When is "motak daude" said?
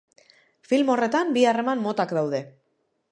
1.85-2.41